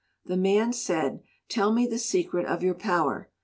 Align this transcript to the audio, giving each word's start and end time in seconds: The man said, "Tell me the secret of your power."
The 0.25 0.35
man 0.35 0.73
said, 0.73 1.21
"Tell 1.47 1.71
me 1.71 1.85
the 1.85 1.99
secret 1.99 2.47
of 2.47 2.63
your 2.63 2.73
power." 2.73 3.29